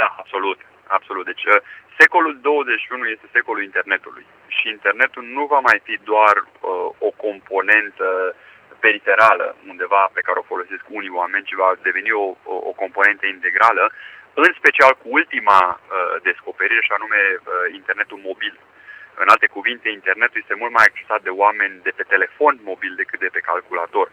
Da, 0.00 0.08
absolut. 0.22 0.58
absolut. 0.98 1.24
Deci, 1.30 1.44
uh, 1.44 1.56
secolul 2.02 2.34
21 2.42 3.04
este 3.14 3.26
secolul 3.36 3.62
internetului 3.62 4.24
și 4.56 4.66
internetul 4.76 5.24
nu 5.36 5.44
va 5.52 5.60
mai 5.68 5.78
fi 5.86 5.94
doar 6.10 6.36
uh, 6.44 6.48
o 7.08 7.10
componentă 7.26 8.08
periferală 8.84 9.46
undeva 9.72 10.02
pe 10.16 10.24
care 10.26 10.38
o 10.38 10.50
folosesc 10.52 10.84
unii 10.98 11.16
oameni, 11.20 11.48
ci 11.48 11.60
va 11.62 11.70
deveni 11.88 12.10
o, 12.24 12.26
o, 12.52 12.54
o 12.70 12.72
componentă 12.82 13.26
integrală, 13.26 13.84
în 14.44 14.50
special 14.60 14.92
cu 15.00 15.06
ultima 15.18 15.60
uh, 15.74 16.14
descoperire, 16.28 16.82
și 16.84 16.96
anume 16.98 17.20
uh, 17.36 17.42
internetul 17.78 18.18
mobil. 18.28 18.54
Uh, 19.18 19.24
în 19.24 19.28
alte 19.34 19.46
cuvinte, 19.56 19.88
internetul 19.88 20.40
este 20.40 20.60
mult 20.60 20.72
mai 20.72 20.86
accesat 20.88 21.20
de 21.22 21.32
oameni 21.44 21.80
de 21.86 21.92
pe 21.98 22.04
telefon 22.14 22.54
mobil 22.70 22.92
decât 22.94 23.18
de 23.20 23.30
pe 23.32 23.46
calculator. 23.50 24.06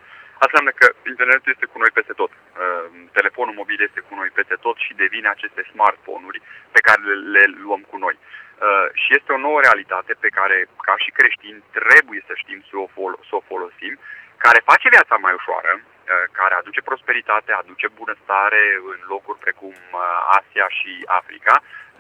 Asta 0.44 0.48
înseamnă 0.50 0.72
că 0.80 0.88
internetul 1.12 1.52
este 1.52 1.72
cu 1.72 1.78
noi 1.84 1.92
peste 1.98 2.14
tot. 2.22 2.32
Uh, 2.32 2.86
telefonul 3.18 3.56
mobil 3.62 3.80
este 3.82 4.02
cu 4.08 4.14
noi 4.20 4.30
peste 4.38 4.58
tot 4.66 4.78
și 4.86 4.94
devine 5.04 5.30
aceste 5.32 5.62
smartphone-uri 5.72 6.42
pe 6.76 6.82
care 6.88 7.02
le, 7.34 7.44
luăm 7.66 7.82
cu 7.92 7.98
noi. 8.06 8.16
Uh, 8.18 8.88
și 9.02 9.10
este 9.18 9.32
o 9.34 9.44
nouă 9.48 9.60
realitate 9.62 10.14
pe 10.24 10.30
care, 10.38 10.58
ca 10.88 10.96
și 11.04 11.16
creștini, 11.18 11.64
trebuie 11.80 12.22
să 12.28 12.34
știm 12.36 12.60
să 12.70 12.76
o, 12.84 12.88
fol- 12.96 13.20
să 13.30 13.34
o 13.40 13.48
folosim, 13.52 13.94
care 14.46 14.70
face 14.72 14.88
viața 14.96 15.16
mai 15.26 15.34
ușoară, 15.40 15.72
uh, 15.80 16.26
care 16.40 16.54
aduce 16.56 16.82
prosperitate, 16.90 17.52
aduce 17.52 17.88
bunăstare 18.00 18.64
în 18.92 19.00
locuri 19.14 19.44
precum 19.46 19.76
Asia 20.40 20.68
și 20.80 20.92
Africa, 21.20 21.56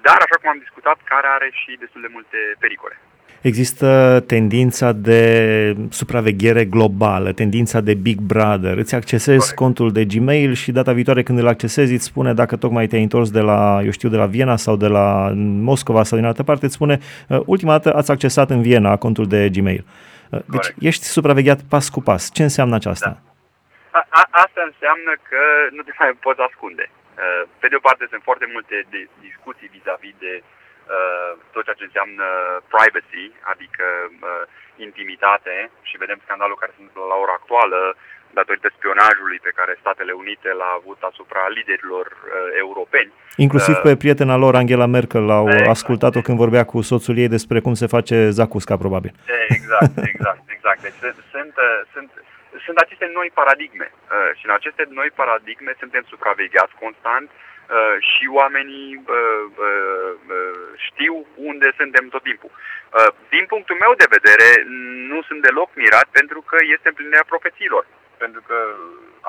dar, 0.07 0.17
așa 0.25 0.37
cum 0.39 0.49
am 0.49 0.63
discutat, 0.65 0.97
care 1.03 1.27
are 1.35 1.49
și 1.61 1.71
destul 1.83 2.01
de 2.01 2.09
multe 2.15 2.37
pericole. 2.63 2.95
Există 3.51 4.23
tendința 4.27 4.91
de 4.91 5.21
supraveghere 5.89 6.65
globală, 6.65 7.31
tendința 7.31 7.81
de 7.81 7.93
Big 7.93 8.19
Brother. 8.19 8.77
Îți 8.77 8.95
accesezi 8.95 9.37
Corect. 9.37 9.55
contul 9.55 9.91
de 9.91 10.05
Gmail 10.05 10.53
și 10.53 10.71
data 10.71 10.91
viitoare 10.91 11.23
când 11.23 11.39
îl 11.39 11.47
accesezi 11.47 11.93
îți 11.93 12.05
spune 12.05 12.33
dacă 12.33 12.55
tocmai 12.55 12.87
te-ai 12.87 13.01
întors 13.01 13.31
de 13.31 13.39
la, 13.39 13.81
eu 13.83 13.91
știu, 13.91 14.09
de 14.09 14.17
la 14.17 14.25
Viena 14.25 14.55
sau 14.55 14.75
de 14.75 14.87
la 14.87 15.31
Moscova 15.69 16.03
sau 16.03 16.17
din 16.17 16.27
altă 16.27 16.43
parte, 16.43 16.65
îți 16.65 16.73
spune 16.73 16.99
uh, 17.27 17.39
ultima 17.45 17.71
dată 17.71 17.95
ați 17.95 18.11
accesat 18.11 18.49
în 18.49 18.61
Viena 18.61 18.97
contul 18.97 19.27
de 19.27 19.49
Gmail. 19.49 19.85
Uh, 19.85 20.39
deci 20.45 20.45
Corect. 20.49 20.81
ești 20.81 21.03
supravegheat 21.03 21.59
pas 21.69 21.89
cu 21.89 22.01
pas. 22.01 22.31
Ce 22.31 22.43
înseamnă 22.43 22.75
aceasta? 22.75 23.09
Da. 23.09 23.99
A, 23.99 24.07
a, 24.09 24.23
asta 24.31 24.61
înseamnă 24.71 25.11
că 25.29 25.41
nu 25.75 25.81
te 25.81 25.91
mai 25.99 26.17
poți 26.19 26.39
ascunde. 26.49 26.89
Uh, 27.23 27.43
pe 27.61 27.67
de 27.71 27.79
o 27.79 27.85
parte 27.87 28.05
sunt 28.11 28.23
foarte 28.29 28.47
multe 28.53 28.75
de 28.93 29.01
discuții 29.27 29.73
vis-a-vis 29.75 30.15
de 30.25 30.33
uh, 30.43 31.31
tot 31.53 31.63
ceea 31.63 31.79
ce 31.79 31.87
înseamnă 31.87 32.27
privacy, 32.73 33.25
adică 33.53 33.85
uh, 34.09 34.43
intimitate 34.87 35.55
și 35.87 36.01
vedem 36.03 36.19
scandalul 36.25 36.61
care 36.61 36.71
se 36.73 36.81
întâmplă 36.81 37.05
la 37.13 37.17
ora 37.23 37.35
actuală 37.39 37.79
datorită 38.39 38.67
spionajului 38.77 39.39
pe 39.47 39.55
care 39.57 39.81
Statele 39.83 40.13
Unite 40.23 40.49
l-a 40.59 40.71
avut 40.79 40.99
asupra 41.09 41.43
liderilor 41.57 42.05
uh, 42.13 42.23
europeni. 42.63 43.11
Inclusiv 43.45 43.75
pe 43.85 44.01
prietena 44.03 44.35
lor, 44.43 44.53
Angela 44.55 44.87
Merkel, 44.95 45.23
l-au 45.31 45.47
exact. 45.49 45.69
ascultat-o 45.75 46.21
când 46.25 46.37
vorbea 46.43 46.65
cu 46.71 46.77
soțul 46.91 47.17
ei 47.23 47.33
despre 47.37 47.59
cum 47.65 47.73
se 47.81 47.87
face 47.95 48.17
zacusca, 48.39 48.75
probabil. 48.83 49.13
Exact, 49.57 49.95
exact, 50.11 50.43
exact. 50.55 50.79
Deci 50.85 50.99
sunt, 51.33 51.53
sunt, 51.93 52.09
sunt 52.65 52.77
aceste 52.77 53.07
noi 53.17 53.29
paradigme 53.39 53.87
uh, 53.93 54.31
și 54.37 54.45
în 54.47 54.53
aceste 54.59 54.83
noi 54.99 55.09
paradigme 55.21 55.73
suntem 55.81 56.03
supravegheați 56.07 56.75
constant 56.83 57.27
uh, 57.31 57.95
și 58.11 58.25
oamenii 58.41 58.89
uh, 58.95 59.43
uh, 59.67 60.11
uh, 60.35 60.65
știu 60.87 61.15
unde 61.35 61.67
suntem 61.79 62.05
tot 62.13 62.23
timpul. 62.23 62.51
Uh, 62.53 63.09
din 63.29 63.45
punctul 63.51 63.75
meu 63.83 63.93
de 64.01 64.13
vedere, 64.17 64.47
nu 65.11 65.19
sunt 65.27 65.41
deloc 65.41 65.69
mirat 65.83 66.07
pentru 66.19 66.39
că 66.49 66.57
este 66.75 66.87
împlinirea 66.89 67.31
profețiilor. 67.33 67.83
Pentru 68.23 68.41
că 68.47 68.57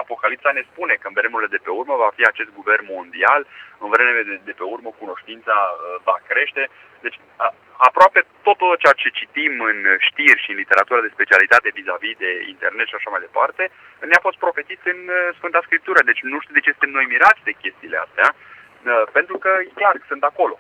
Apocalipsa 0.03 0.51
ne 0.55 0.65
spune 0.71 0.95
că 0.95 1.07
în 1.09 1.19
vremurile 1.19 1.55
de 1.55 1.65
pe 1.65 1.71
urmă 1.81 1.95
va 2.05 2.11
fi 2.17 2.23
acest 2.27 2.51
guvern 2.59 2.85
mondial, 2.97 3.43
în 3.85 3.89
vremurile 3.95 4.25
de, 4.31 4.37
de 4.49 4.55
pe 4.59 4.65
urmă 4.75 4.91
cunoștința 5.03 5.57
uh, 5.71 5.77
va 6.09 6.17
crește. 6.29 6.63
Deci 7.01 7.19
a, 7.45 7.55
aproape 7.89 8.21
tot 8.43 8.59
ceea 8.83 8.97
ce 9.03 9.09
citim 9.19 9.53
în 9.71 9.79
știri 10.09 10.43
și 10.45 10.51
în 10.51 10.61
literatură 10.63 11.01
de 11.03 11.15
specialitate 11.17 11.69
vis-a-vis 11.79 12.17
de 12.25 12.31
internet 12.55 12.87
și 12.89 12.99
așa 12.99 13.11
mai 13.11 13.25
departe, 13.27 13.63
ne-a 14.11 14.25
fost 14.27 14.39
profetit 14.45 14.81
în 14.93 15.01
uh, 15.09 15.35
Sfânta 15.39 15.61
Scriptură. 15.65 16.01
Deci 16.11 16.23
nu 16.33 16.39
știu 16.41 16.55
de 16.55 16.65
ce 16.65 16.75
suntem 16.75 16.93
noi 16.99 17.07
mirați 17.15 17.47
de 17.49 17.59
chestiile 17.63 17.99
astea, 18.07 18.29
uh, 18.35 19.03
pentru 19.17 19.37
că, 19.39 19.51
clar, 19.79 19.95
sunt 20.11 20.23
acolo. 20.23 20.57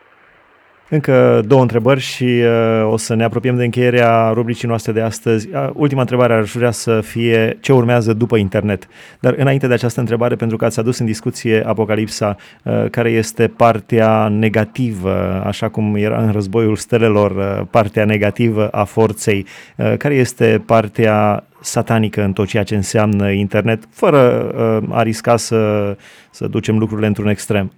Încă 0.89 1.43
două 1.47 1.61
întrebări 1.61 2.01
și 2.01 2.25
uh, 2.25 2.93
o 2.93 2.97
să 2.97 3.15
ne 3.15 3.25
apropiem 3.25 3.57
de 3.57 3.65
încheierea 3.65 4.31
rubricii 4.35 4.69
noastre 4.69 4.93
de 4.93 5.01
astăzi. 5.01 5.49
Uh, 5.53 5.69
ultima 5.75 6.01
întrebare 6.01 6.35
aș 6.35 6.53
vrea 6.53 6.71
să 6.71 7.01
fie 7.01 7.59
ce 7.61 7.73
urmează 7.73 8.13
după 8.13 8.37
internet. 8.37 8.89
Dar 9.21 9.35
înainte 9.37 9.67
de 9.67 9.73
această 9.73 10.01
întrebare, 10.01 10.35
pentru 10.35 10.57
că 10.57 10.65
ați 10.65 10.79
adus 10.79 10.99
în 10.99 11.07
discuție 11.07 11.63
Apocalipsa, 11.67 12.37
uh, 12.63 12.85
care 12.91 13.11
este 13.11 13.49
partea 13.49 14.29
negativă, 14.29 15.43
așa 15.47 15.69
cum 15.69 15.95
era 15.95 16.23
în 16.23 16.33
războiul 16.33 16.77
stelelor, 16.77 17.31
uh, 17.31 17.67
partea 17.71 18.05
negativă 18.05 18.69
a 18.69 18.85
forței, 18.85 19.47
uh, 19.77 19.95
care 19.97 20.15
este 20.15 20.63
partea 20.67 21.45
satanică 21.61 22.23
în 22.23 22.33
tot 22.33 22.47
ceea 22.47 22.63
ce 22.63 22.75
înseamnă 22.75 23.31
internet, 23.31 23.83
fără 23.91 24.53
uh, 24.89 24.97
a 24.97 25.03
risca 25.03 25.37
să, 25.37 25.97
să 26.31 26.47
ducem 26.47 26.79
lucrurile 26.79 27.07
într-un 27.07 27.29
extrem. 27.29 27.73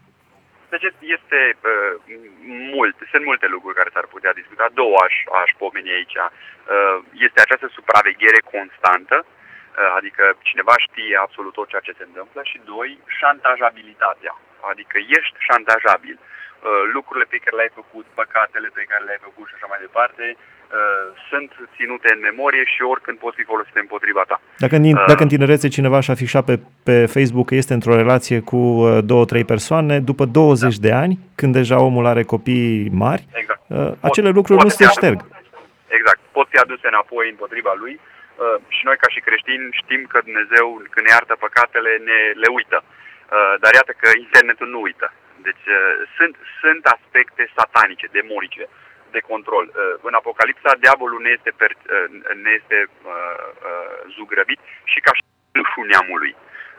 Deci 0.73 0.87
este 1.17 1.41
uh, 1.57 1.95
mult, 2.75 2.97
sunt 3.13 3.25
multe 3.25 3.47
lucruri 3.47 3.79
care 3.81 3.91
s-ar 3.93 4.07
putea 4.15 4.33
discuta. 4.41 4.67
Două 4.81 4.97
aș, 5.07 5.15
aș 5.43 5.51
pomeni 5.63 5.97
aici. 5.97 6.17
Uh, 6.17 6.99
este 7.27 7.39
această 7.41 7.69
supraveghere 7.77 8.41
constantă, 8.55 9.17
uh, 9.27 9.91
adică 9.99 10.25
cineva 10.49 10.75
știe 10.87 11.17
absolut 11.17 11.53
tot 11.53 11.69
ceea 11.69 11.87
ce 11.87 11.99
se 11.99 12.07
întâmplă 12.07 12.41
și 12.51 12.61
doi, 12.65 12.91
șantajabilitatea, 13.19 14.35
adică 14.71 14.97
ești 15.19 15.37
șantajabil. 15.49 16.19
Uh, 16.21 16.83
lucrurile 16.97 17.27
pe 17.29 17.43
care 17.43 17.57
le-ai 17.57 17.79
făcut, 17.81 18.07
păcatele 18.21 18.69
pe 18.79 18.89
care 18.91 19.05
le-ai 19.05 19.27
făcut 19.29 19.47
și 19.49 19.55
așa 19.57 19.67
mai 19.71 19.85
departe, 19.87 20.25
Uh, 20.37 20.58
sunt 21.31 21.51
ținute 21.77 22.09
în 22.15 22.21
memorie 22.21 22.65
și 22.65 22.83
oricând 22.83 23.19
pot 23.19 23.35
fi 23.35 23.43
folosite 23.43 23.79
împotriva 23.79 24.23
ta. 24.29 24.41
Dacă 24.65 24.77
în, 24.77 24.85
uh, 24.85 25.05
dacă 25.07 25.23
în 25.23 25.29
tinerețe 25.29 25.69
cineva 25.69 26.01
și-a 26.01 26.13
afișat 26.13 26.45
pe, 26.45 26.61
pe 26.83 27.07
Facebook 27.07 27.47
că 27.47 27.55
este 27.55 27.73
într-o 27.75 27.97
relație 27.97 28.39
cu 28.41 28.57
uh, 28.57 28.99
două, 29.05 29.25
trei 29.25 29.45
persoane, 29.45 30.01
după 30.01 30.25
20 30.25 30.77
da. 30.77 30.89
de 30.89 30.93
ani, 30.95 31.19
când 31.35 31.53
deja 31.53 31.77
omul 31.89 32.07
are 32.07 32.23
copii 32.23 32.89
mari, 33.05 33.23
exact. 33.33 33.61
uh, 33.67 33.93
acele 34.09 34.31
pot, 34.31 34.37
lucruri 34.39 34.61
pot 34.61 34.69
nu 34.69 34.77
se 34.79 34.85
șterg. 34.97 35.19
Exact. 35.99 36.21
Pot 36.37 36.47
fi 36.53 36.59
aduse 36.65 36.87
înapoi 36.93 37.27
împotriva 37.35 37.73
lui 37.83 37.95
uh, 38.01 38.59
și 38.77 38.83
noi 38.89 38.97
ca 39.03 39.09
și 39.15 39.21
creștini 39.27 39.65
știm 39.81 40.03
că 40.13 40.19
Dumnezeu 40.29 40.67
când 40.93 41.05
ne 41.07 41.13
iartă 41.15 41.35
păcatele 41.45 41.91
ne 42.09 42.19
le 42.43 42.49
uită. 42.59 42.79
Uh, 42.85 43.55
dar 43.63 43.73
iată 43.75 43.93
că 44.03 44.09
internetul 44.27 44.69
nu 44.75 44.81
uită. 44.89 45.07
Deci 45.47 45.65
uh, 45.79 45.93
sunt, 46.17 46.35
sunt 46.61 46.83
aspecte 46.97 47.43
satanice, 47.57 48.07
demonice. 48.19 48.65
Uh, 48.67 48.88
de 49.17 49.21
control. 49.31 49.65
Uh, 49.71 49.75
în 50.09 50.15
Apocalipsa, 50.21 50.71
diavolul 50.85 51.21
ne 51.27 51.31
este, 51.37 51.51
per, 51.61 51.71
uh, 51.71 52.09
ne 52.45 52.53
este 52.61 52.79
uh, 52.89 53.47
uh, 53.69 53.97
zugrăvit 54.17 54.61
și 54.93 54.99
ca 55.07 55.13
și 55.15 55.23
neamului. 55.93 56.35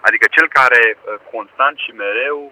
Adică 0.08 0.26
cel 0.36 0.48
care 0.60 0.84
uh, 0.94 1.00
constant 1.34 1.78
și 1.86 1.92
mereu 2.06 2.40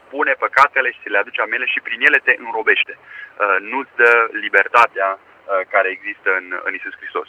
spune 0.00 0.32
păcatele 0.44 0.88
și 0.90 1.02
se 1.02 1.08
le 1.08 1.18
aduce 1.18 1.40
amele 1.40 1.66
și 1.72 1.80
prin 1.86 2.00
ele 2.08 2.18
te 2.26 2.34
înrobește. 2.44 2.94
Uh, 2.98 3.56
nu-ți 3.70 3.96
dă 3.96 4.12
libertatea 4.44 5.08
care 5.74 5.88
există 5.88 6.28
în, 6.40 6.46
în 6.66 6.74
Isus 6.74 6.94
Hristos. 7.00 7.28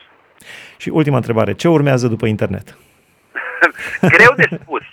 Și 0.77 0.89
ultima 0.89 1.15
întrebare. 1.15 1.53
Ce 1.53 1.67
urmează 1.67 2.07
după 2.07 2.25
internet? 2.25 2.67
greu 4.15 4.33
de 4.41 4.47
spus. 4.59 4.85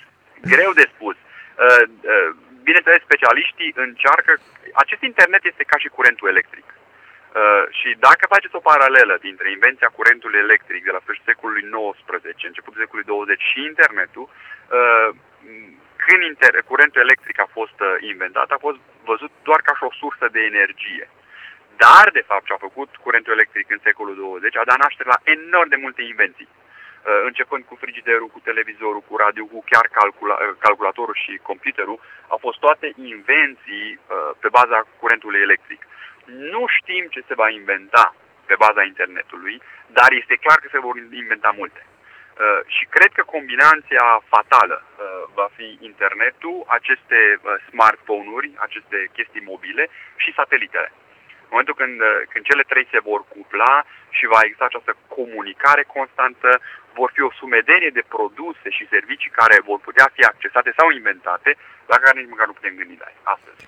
Greu 0.54 0.72
de 0.80 0.86
spus. 0.94 1.16
Bineînțeles, 2.62 3.00
specialiștii 3.02 3.72
încearcă... 3.86 4.32
Acest 4.74 5.02
internet 5.02 5.44
este 5.44 5.64
ca 5.70 5.76
și 5.78 5.88
curentul 5.88 6.28
electric. 6.28 6.64
Uh, 7.38 7.64
și 7.78 7.88
dacă 8.06 8.32
faceți 8.34 8.58
o 8.58 8.66
paralelă 8.70 9.14
dintre 9.20 9.50
invenția 9.50 9.96
curentului 9.98 10.38
electric 10.38 10.84
de 10.84 10.90
la 10.90 11.02
sfârșitul 11.02 11.32
secolului 11.32 11.68
XIX, 12.02 12.44
începutul 12.50 12.82
secolului 12.82 13.12
20 13.12 13.40
și 13.50 13.58
internetul, 13.70 14.26
uh, 14.28 15.08
când 16.04 16.20
inter- 16.30 16.64
curentul 16.70 17.00
electric 17.06 17.36
a 17.40 17.48
fost 17.58 17.78
uh, 17.80 17.88
inventat, 18.12 18.48
a 18.50 18.64
fost 18.66 18.78
văzut 19.10 19.32
doar 19.48 19.60
ca 19.60 19.72
și 19.78 19.84
o 19.88 19.96
sursă 20.00 20.26
de 20.32 20.40
energie. 20.52 21.06
Dar, 21.84 22.06
de 22.18 22.24
fapt, 22.30 22.44
ce 22.46 22.52
a 22.52 22.66
făcut 22.68 22.90
curentul 23.04 23.32
electric 23.32 23.66
în 23.70 23.80
secolul 23.82 24.14
20 24.14 24.56
a 24.56 24.68
dat 24.70 24.78
naștere 24.84 25.08
la 25.14 25.20
enorm 25.36 25.68
de 25.68 25.82
multe 25.84 26.02
invenții. 26.02 26.48
Uh, 26.50 27.20
începând 27.28 27.62
cu 27.64 27.74
frigiderul, 27.82 28.28
cu 28.32 28.40
televizorul, 28.48 29.02
cu 29.08 29.16
radio, 29.16 29.44
cu 29.44 29.58
chiar 29.70 29.86
calcula, 29.98 30.36
uh, 30.40 30.54
calculatorul 30.66 31.16
și 31.24 31.40
computerul, 31.50 31.98
au 32.32 32.38
fost 32.46 32.58
toate 32.58 32.86
invenții 33.12 33.88
uh, 33.98 34.30
pe 34.42 34.48
baza 34.48 34.78
curentului 35.00 35.40
electric. 35.40 35.80
Nu 36.36 36.64
știm 36.66 37.06
ce 37.10 37.22
se 37.28 37.34
va 37.34 37.48
inventa 37.48 38.14
pe 38.46 38.54
baza 38.58 38.82
internetului, 38.82 39.62
dar 39.86 40.10
este 40.12 40.36
clar 40.44 40.58
că 40.60 40.68
se 40.70 40.84
vor 40.86 40.96
inventa 40.96 41.50
multe. 41.56 41.82
Uh, 41.86 42.60
și 42.66 42.84
cred 42.94 43.10
că 43.12 43.22
combinația 43.22 44.06
fatală 44.34 44.76
uh, 44.84 45.22
va 45.34 45.48
fi 45.56 45.78
internetul, 45.80 46.64
aceste 46.66 47.18
uh, 47.34 47.54
smartphone-uri, 47.68 48.50
aceste 48.66 49.10
chestii 49.12 49.48
mobile 49.52 49.84
și 50.16 50.36
satelitele. 50.38 50.90
În 51.44 51.50
momentul 51.50 51.74
când, 51.80 52.00
uh, 52.00 52.20
când 52.30 52.44
cele 52.44 52.64
trei 52.70 52.86
se 52.90 53.00
vor 53.10 53.20
cupla 53.34 53.74
și 54.16 54.32
va 54.34 54.40
exista 54.42 54.64
această 54.64 54.92
comunicare 55.16 55.82
constantă, 55.96 56.50
vor 56.98 57.10
fi 57.14 57.20
o 57.28 57.30
sumedenie 57.40 57.90
de 57.98 58.04
produse 58.14 58.66
și 58.76 58.90
servicii 58.94 59.36
care 59.40 59.56
vor 59.68 59.78
putea 59.88 60.06
fi 60.16 60.22
accesate 60.32 60.70
sau 60.78 60.86
inventate, 60.90 61.50
la 61.92 61.96
care 62.02 62.16
nici 62.18 62.32
măcar 62.32 62.46
nu 62.46 62.56
putem 62.58 62.74
gândi 62.78 62.96
la 63.02 63.08
astăzi. 63.34 63.60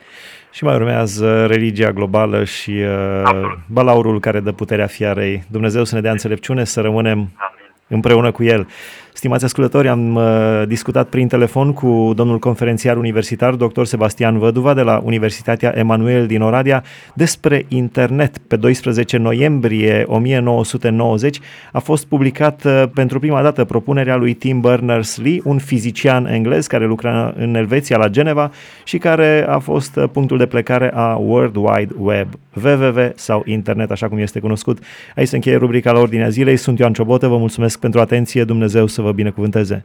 Și 0.57 0.65
mai 0.65 0.77
urmează 0.81 1.47
religia 1.55 1.91
globală 1.99 2.45
și 2.45 2.71
uh, 2.71 3.53
balaurul 3.79 4.21
care 4.21 4.41
dă 4.41 4.53
puterea 4.53 4.87
fiarei. 4.87 5.43
Dumnezeu 5.57 5.85
să 5.85 5.95
ne 5.95 6.01
dea 6.01 6.17
înțelepciune, 6.19 6.65
să 6.65 6.81
rămânem 6.81 7.19
Amin. 7.19 7.62
Împreună 7.93 8.31
cu 8.31 8.43
El. 8.43 8.67
Stimați 9.15 9.45
ascultători, 9.45 9.89
am 9.89 10.15
uh, 10.15 10.63
discutat 10.67 11.09
prin 11.09 11.29
telefon 11.29 11.73
cu 11.73 12.13
domnul 12.15 12.39
conferențiar 12.39 12.97
universitar, 12.97 13.55
dr. 13.55 13.85
Sebastian 13.85 14.39
Văduva, 14.39 14.75
de 14.75 14.81
la 14.81 15.01
Universitatea 15.05 15.73
Emanuel 15.77 16.27
din 16.27 16.43
Oradea, 16.43 16.83
despre 17.15 17.65
internet. 17.69 18.39
Pe 18.39 18.57
12 18.57 19.17
noiembrie 19.17 20.05
1990 20.07 21.41
a 21.73 21.79
fost 21.79 22.07
publicat 22.07 22.65
uh, 22.65 22.85
pentru 22.95 23.19
prima 23.19 23.43
dată 23.43 23.65
propunerea 23.65 24.17
lui 24.17 24.35
Tim 24.35 24.61
Berners-Lee, 24.61 25.41
un 25.45 25.59
fizician 25.59 26.27
englez 26.27 26.67
care 26.67 26.87
lucra 26.87 27.35
în 27.37 27.55
Elveția 27.55 27.97
la 27.97 28.09
Geneva 28.09 28.51
și 28.85 28.99
care 28.99 29.47
a 29.49 29.59
fost 29.59 29.97
uh, 29.97 30.05
punctul 30.13 30.39
de 30.39 30.47
plecare 30.47 30.91
a 30.95 31.15
World 31.15 31.57
Wide 31.57 31.95
Web, 31.99 32.29
www 32.65 33.13
sau 33.15 33.43
internet, 33.47 33.91
așa 33.91 34.09
cum 34.09 34.19
este 34.19 34.41
cunoscut. 34.41 34.79
Aici 35.17 35.29
se 35.29 35.35
încheie 35.35 35.57
rubrica 35.57 35.93
la 35.93 36.01
ordinea 36.01 36.29
zilei. 36.29 36.57
Sunt 36.57 36.79
Ioan 36.79 36.93
Ciobotă, 36.93 37.27
vă 37.27 37.37
mulțumesc 37.37 37.79
pentru 37.83 38.01
atenție, 38.01 38.45
Dumnezeu 38.45 38.87
să 38.87 39.03
vă 39.03 39.13
binecuvânteze! 39.13 39.85